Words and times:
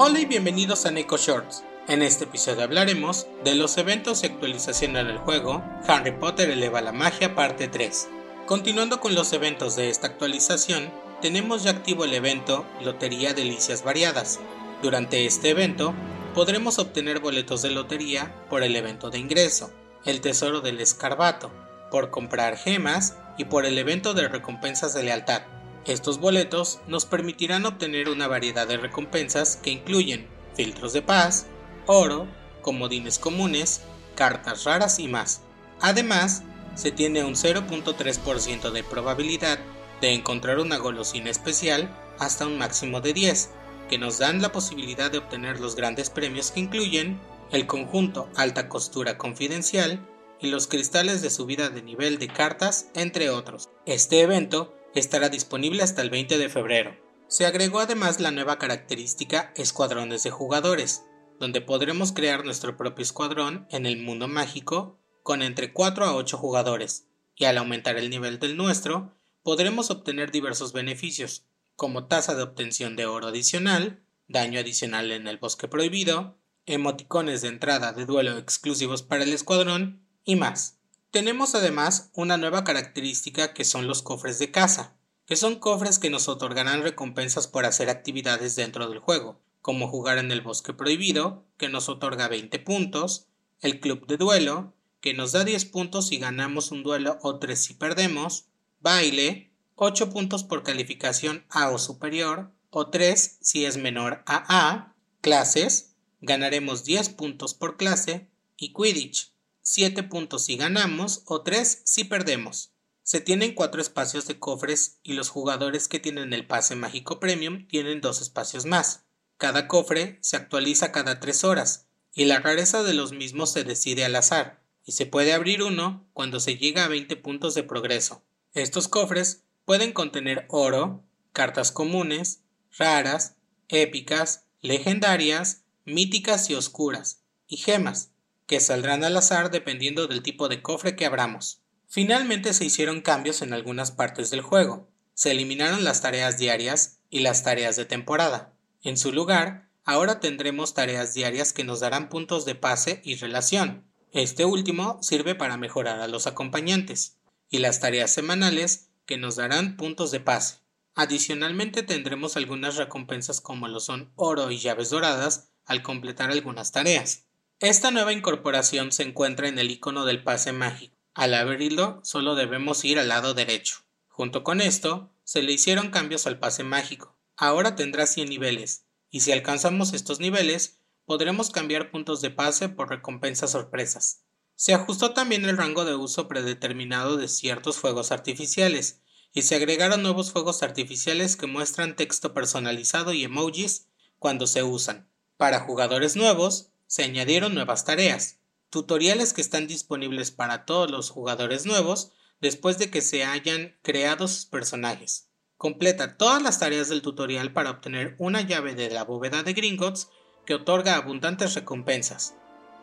Hola 0.00 0.20
y 0.20 0.26
bienvenidos 0.26 0.86
a 0.86 0.92
Neko 0.92 1.16
Shorts. 1.16 1.64
En 1.88 2.02
este 2.02 2.22
episodio 2.22 2.62
hablaremos 2.62 3.26
de 3.42 3.56
los 3.56 3.76
eventos 3.78 4.22
y 4.22 4.26
actualizaciones 4.26 5.04
del 5.04 5.18
juego 5.18 5.60
Harry 5.88 6.12
Potter 6.12 6.50
eleva 6.50 6.80
la 6.80 6.92
magia 6.92 7.34
parte 7.34 7.66
3. 7.66 8.08
Continuando 8.46 9.00
con 9.00 9.16
los 9.16 9.32
eventos 9.32 9.74
de 9.74 9.90
esta 9.90 10.06
actualización, 10.06 10.88
tenemos 11.20 11.64
ya 11.64 11.72
activo 11.72 12.04
el 12.04 12.14
evento 12.14 12.64
Lotería 12.80 13.34
Delicias 13.34 13.82
Variadas. 13.82 14.38
Durante 14.82 15.26
este 15.26 15.50
evento 15.50 15.92
podremos 16.32 16.78
obtener 16.78 17.18
boletos 17.18 17.62
de 17.62 17.70
lotería 17.70 18.32
por 18.48 18.62
el 18.62 18.76
evento 18.76 19.10
de 19.10 19.18
ingreso, 19.18 19.72
el 20.04 20.20
Tesoro 20.20 20.60
del 20.60 20.80
Escarbato, 20.80 21.50
por 21.90 22.10
comprar 22.10 22.56
gemas 22.56 23.16
y 23.36 23.46
por 23.46 23.66
el 23.66 23.76
evento 23.76 24.14
de 24.14 24.28
recompensas 24.28 24.94
de 24.94 25.02
lealtad. 25.02 25.42
Estos 25.88 26.20
boletos 26.20 26.80
nos 26.86 27.06
permitirán 27.06 27.64
obtener 27.64 28.10
una 28.10 28.28
variedad 28.28 28.68
de 28.68 28.76
recompensas 28.76 29.56
que 29.56 29.70
incluyen 29.70 30.28
filtros 30.54 30.92
de 30.92 31.00
paz, 31.00 31.46
oro, 31.86 32.28
comodines 32.60 33.18
comunes, 33.18 33.80
cartas 34.14 34.64
raras 34.64 34.98
y 34.98 35.08
más. 35.08 35.40
Además, 35.80 36.42
se 36.74 36.92
tiene 36.92 37.24
un 37.24 37.36
0.3% 37.36 38.70
de 38.70 38.84
probabilidad 38.84 39.60
de 40.02 40.12
encontrar 40.12 40.58
una 40.58 40.76
golosina 40.76 41.30
especial 41.30 41.88
hasta 42.18 42.46
un 42.46 42.58
máximo 42.58 43.00
de 43.00 43.14
10, 43.14 43.48
que 43.88 43.96
nos 43.96 44.18
dan 44.18 44.42
la 44.42 44.52
posibilidad 44.52 45.10
de 45.10 45.18
obtener 45.18 45.58
los 45.58 45.74
grandes 45.74 46.10
premios 46.10 46.50
que 46.50 46.60
incluyen 46.60 47.18
el 47.50 47.66
conjunto 47.66 48.28
alta 48.36 48.68
costura 48.68 49.16
confidencial 49.16 50.06
y 50.38 50.48
los 50.48 50.66
cristales 50.66 51.22
de 51.22 51.30
subida 51.30 51.70
de 51.70 51.80
nivel 51.80 52.18
de 52.18 52.28
cartas, 52.28 52.90
entre 52.94 53.30
otros. 53.30 53.70
Este 53.86 54.20
evento 54.20 54.77
estará 54.94 55.28
disponible 55.28 55.82
hasta 55.82 56.02
el 56.02 56.10
20 56.10 56.38
de 56.38 56.48
febrero. 56.48 56.96
Se 57.28 57.46
agregó 57.46 57.80
además 57.80 58.20
la 58.20 58.30
nueva 58.30 58.58
característica 58.58 59.52
Escuadrones 59.54 60.22
de 60.22 60.30
Jugadores, 60.30 61.04
donde 61.38 61.60
podremos 61.60 62.12
crear 62.12 62.44
nuestro 62.44 62.76
propio 62.76 63.02
escuadrón 63.02 63.66
en 63.70 63.86
el 63.86 63.98
mundo 63.98 64.28
mágico 64.28 64.98
con 65.22 65.42
entre 65.42 65.72
4 65.72 66.06
a 66.06 66.14
8 66.14 66.38
jugadores, 66.38 67.06
y 67.36 67.44
al 67.44 67.58
aumentar 67.58 67.96
el 67.96 68.10
nivel 68.10 68.38
del 68.38 68.56
nuestro, 68.56 69.14
podremos 69.42 69.90
obtener 69.90 70.30
diversos 70.30 70.72
beneficios, 70.72 71.44
como 71.76 72.06
tasa 72.06 72.34
de 72.34 72.42
obtención 72.42 72.96
de 72.96 73.06
oro 73.06 73.28
adicional, 73.28 74.02
daño 74.26 74.58
adicional 74.58 75.12
en 75.12 75.28
el 75.28 75.38
bosque 75.38 75.68
prohibido, 75.68 76.38
emoticones 76.66 77.42
de 77.42 77.48
entrada 77.48 77.92
de 77.92 78.04
duelo 78.04 78.36
exclusivos 78.36 79.02
para 79.02 79.24
el 79.24 79.32
escuadrón 79.32 80.02
y 80.24 80.36
más. 80.36 80.77
Tenemos 81.10 81.54
además 81.54 82.10
una 82.12 82.36
nueva 82.36 82.64
característica 82.64 83.54
que 83.54 83.64
son 83.64 83.86
los 83.86 84.02
cofres 84.02 84.38
de 84.38 84.50
casa, 84.50 84.98
que 85.24 85.36
son 85.36 85.56
cofres 85.56 85.98
que 85.98 86.10
nos 86.10 86.28
otorgarán 86.28 86.82
recompensas 86.82 87.46
por 87.46 87.64
hacer 87.64 87.88
actividades 87.88 88.56
dentro 88.56 88.90
del 88.90 88.98
juego, 88.98 89.40
como 89.62 89.88
jugar 89.88 90.18
en 90.18 90.30
el 90.32 90.42
bosque 90.42 90.74
prohibido, 90.74 91.46
que 91.56 91.70
nos 91.70 91.88
otorga 91.88 92.28
20 92.28 92.58
puntos, 92.58 93.26
el 93.60 93.80
club 93.80 94.06
de 94.06 94.18
duelo, 94.18 94.74
que 95.00 95.14
nos 95.14 95.32
da 95.32 95.44
10 95.44 95.64
puntos 95.66 96.08
si 96.08 96.18
ganamos 96.18 96.72
un 96.72 96.82
duelo 96.82 97.18
o 97.22 97.38
3 97.38 97.58
si 97.58 97.72
perdemos, 97.72 98.48
baile, 98.80 99.50
8 99.76 100.10
puntos 100.10 100.44
por 100.44 100.62
calificación 100.62 101.46
A 101.48 101.70
o 101.70 101.78
superior, 101.78 102.52
o 102.68 102.88
3 102.88 103.38
si 103.40 103.64
es 103.64 103.78
menor 103.78 104.22
a 104.26 104.44
A, 104.48 104.94
clases, 105.22 105.94
ganaremos 106.20 106.84
10 106.84 107.08
puntos 107.10 107.54
por 107.54 107.78
clase, 107.78 108.28
y 108.58 108.74
Quidditch, 108.74 109.32
7 109.70 110.04
puntos 110.04 110.46
si 110.46 110.56
ganamos 110.56 111.20
o 111.26 111.42
3 111.42 111.82
si 111.84 112.04
perdemos. 112.04 112.72
Se 113.02 113.20
tienen 113.20 113.54
4 113.54 113.82
espacios 113.82 114.26
de 114.26 114.38
cofres 114.38 114.98
y 115.02 115.12
los 115.12 115.28
jugadores 115.28 115.88
que 115.88 116.00
tienen 116.00 116.32
el 116.32 116.46
pase 116.46 116.74
mágico 116.74 117.20
premium 117.20 117.68
tienen 117.68 118.00
2 118.00 118.22
espacios 118.22 118.64
más. 118.64 119.04
Cada 119.36 119.68
cofre 119.68 120.18
se 120.22 120.36
actualiza 120.36 120.90
cada 120.90 121.20
3 121.20 121.44
horas 121.44 121.86
y 122.14 122.24
la 122.24 122.38
rareza 122.38 122.82
de 122.82 122.94
los 122.94 123.12
mismos 123.12 123.52
se 123.52 123.62
decide 123.62 124.06
al 124.06 124.16
azar 124.16 124.64
y 124.86 124.92
se 124.92 125.04
puede 125.04 125.34
abrir 125.34 125.62
uno 125.62 126.08
cuando 126.14 126.40
se 126.40 126.56
llega 126.56 126.86
a 126.86 126.88
20 126.88 127.16
puntos 127.16 127.54
de 127.54 127.62
progreso. 127.62 128.24
Estos 128.54 128.88
cofres 128.88 129.44
pueden 129.66 129.92
contener 129.92 130.46
oro, 130.48 131.04
cartas 131.34 131.72
comunes, 131.72 132.40
raras, 132.78 133.36
épicas, 133.68 134.46
legendarias, 134.62 135.64
míticas 135.84 136.48
y 136.48 136.54
oscuras, 136.54 137.20
y 137.46 137.58
gemas, 137.58 138.12
que 138.48 138.60
saldrán 138.60 139.04
al 139.04 139.16
azar 139.16 139.50
dependiendo 139.50 140.08
del 140.08 140.22
tipo 140.22 140.48
de 140.48 140.62
cofre 140.62 140.96
que 140.96 141.04
abramos. 141.04 141.60
Finalmente 141.86 142.54
se 142.54 142.64
hicieron 142.64 143.02
cambios 143.02 143.42
en 143.42 143.52
algunas 143.52 143.92
partes 143.92 144.30
del 144.30 144.40
juego. 144.40 144.88
Se 145.12 145.30
eliminaron 145.30 145.84
las 145.84 146.00
tareas 146.00 146.38
diarias 146.38 146.98
y 147.10 147.20
las 147.20 147.44
tareas 147.44 147.76
de 147.76 147.84
temporada. 147.84 148.54
En 148.82 148.96
su 148.96 149.12
lugar, 149.12 149.68
ahora 149.84 150.18
tendremos 150.18 150.72
tareas 150.72 151.12
diarias 151.12 151.52
que 151.52 151.62
nos 151.62 151.80
darán 151.80 152.08
puntos 152.08 152.46
de 152.46 152.54
pase 152.54 153.02
y 153.04 153.16
relación. 153.16 153.84
Este 154.12 154.46
último 154.46 154.98
sirve 155.02 155.34
para 155.34 155.58
mejorar 155.58 156.00
a 156.00 156.08
los 156.08 156.26
acompañantes. 156.26 157.18
Y 157.50 157.58
las 157.58 157.80
tareas 157.80 158.10
semanales 158.10 158.88
que 159.04 159.18
nos 159.18 159.36
darán 159.36 159.76
puntos 159.76 160.10
de 160.10 160.20
pase. 160.20 160.60
Adicionalmente 160.94 161.82
tendremos 161.82 162.38
algunas 162.38 162.76
recompensas 162.76 163.42
como 163.42 163.68
lo 163.68 163.80
son 163.80 164.10
oro 164.16 164.50
y 164.50 164.58
llaves 164.58 164.88
doradas 164.88 165.50
al 165.66 165.82
completar 165.82 166.30
algunas 166.30 166.72
tareas. 166.72 167.27
Esta 167.60 167.90
nueva 167.90 168.12
incorporación 168.12 168.92
se 168.92 169.02
encuentra 169.02 169.48
en 169.48 169.58
el 169.58 169.72
icono 169.72 170.04
del 170.04 170.22
pase 170.22 170.52
mágico. 170.52 170.96
Al 171.12 171.34
abrirlo, 171.34 172.00
solo 172.04 172.36
debemos 172.36 172.84
ir 172.84 173.00
al 173.00 173.08
lado 173.08 173.34
derecho. 173.34 173.78
Junto 174.06 174.44
con 174.44 174.60
esto, 174.60 175.10
se 175.24 175.42
le 175.42 175.54
hicieron 175.54 175.90
cambios 175.90 176.28
al 176.28 176.38
pase 176.38 176.62
mágico. 176.62 177.18
Ahora 177.36 177.74
tendrá 177.74 178.06
100 178.06 178.28
niveles, 178.28 178.84
y 179.10 179.20
si 179.20 179.32
alcanzamos 179.32 179.92
estos 179.92 180.20
niveles, 180.20 180.78
podremos 181.04 181.50
cambiar 181.50 181.90
puntos 181.90 182.20
de 182.20 182.30
pase 182.30 182.68
por 182.68 182.90
recompensas 182.90 183.50
sorpresas. 183.50 184.22
Se 184.54 184.72
ajustó 184.72 185.12
también 185.12 185.44
el 185.44 185.56
rango 185.56 185.84
de 185.84 185.96
uso 185.96 186.28
predeterminado 186.28 187.16
de 187.16 187.26
ciertos 187.26 187.78
fuegos 187.78 188.12
artificiales, 188.12 189.00
y 189.32 189.42
se 189.42 189.56
agregaron 189.56 190.04
nuevos 190.04 190.30
fuegos 190.30 190.62
artificiales 190.62 191.34
que 191.34 191.48
muestran 191.48 191.96
texto 191.96 192.32
personalizado 192.34 193.12
y 193.14 193.24
emojis 193.24 193.88
cuando 194.20 194.46
se 194.46 194.62
usan. 194.62 195.10
Para 195.36 195.58
jugadores 195.58 196.14
nuevos, 196.14 196.70
se 196.88 197.04
añadieron 197.04 197.54
nuevas 197.54 197.84
tareas, 197.84 198.40
tutoriales 198.70 199.32
que 199.32 199.40
están 199.40 199.68
disponibles 199.68 200.32
para 200.32 200.64
todos 200.64 200.90
los 200.90 201.10
jugadores 201.10 201.66
nuevos 201.66 202.10
después 202.40 202.78
de 202.78 202.90
que 202.90 203.02
se 203.02 203.24
hayan 203.24 203.78
creado 203.82 204.26
sus 204.26 204.46
personajes. 204.46 205.28
Completa 205.56 206.16
todas 206.16 206.42
las 206.42 206.58
tareas 206.58 206.88
del 206.88 207.02
tutorial 207.02 207.52
para 207.52 207.70
obtener 207.70 208.16
una 208.18 208.40
llave 208.40 208.74
de 208.74 208.90
la 208.90 209.04
bóveda 209.04 209.42
de 209.42 209.52
Gringotts 209.52 210.08
que 210.46 210.54
otorga 210.54 210.96
abundantes 210.96 211.54
recompensas. 211.54 212.34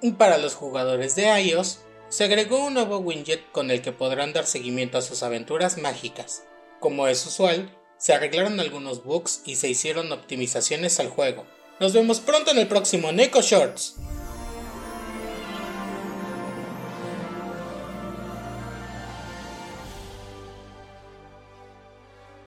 Y 0.00 0.12
para 0.12 0.38
los 0.38 0.54
jugadores 0.54 1.16
de 1.16 1.28
iOS, 1.42 1.80
se 2.08 2.24
agregó 2.24 2.64
un 2.64 2.74
nuevo 2.74 2.98
widget 2.98 3.50
con 3.52 3.70
el 3.70 3.82
que 3.82 3.92
podrán 3.92 4.32
dar 4.32 4.46
seguimiento 4.46 4.96
a 4.96 5.02
sus 5.02 5.22
aventuras 5.22 5.76
mágicas. 5.76 6.44
Como 6.78 7.08
es 7.08 7.26
usual, 7.26 7.76
se 7.98 8.14
arreglaron 8.14 8.60
algunos 8.60 9.02
bugs 9.02 9.42
y 9.44 9.56
se 9.56 9.68
hicieron 9.68 10.12
optimizaciones 10.12 11.00
al 11.00 11.08
juego, 11.08 11.46
nos 11.80 11.92
vemos 11.92 12.20
pronto 12.20 12.50
en 12.50 12.58
el 12.58 12.66
próximo 12.68 13.12
Neko 13.12 13.40
Shorts. 13.40 13.94